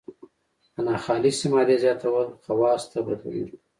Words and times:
د 0.73 0.75
ناخالصې 0.87 1.47
مادې 1.53 1.75
زیاتول 1.83 2.27
خواصو 2.43 2.87
ته 2.91 2.97
بدلون 3.05 3.35
ورکوي. 3.43 3.59